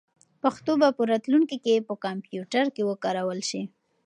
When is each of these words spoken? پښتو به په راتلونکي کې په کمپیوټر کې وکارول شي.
پښتو 0.41 0.71
به 0.81 0.87
په 0.97 1.03
راتلونکي 1.11 1.57
کې 1.65 1.85
په 1.87 1.93
کمپیوټر 2.05 2.65
کې 2.75 2.87
وکارول 2.89 3.39
شي. 3.49 3.61